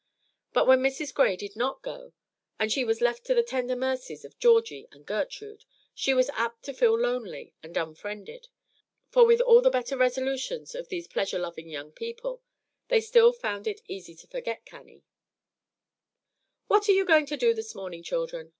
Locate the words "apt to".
6.31-6.73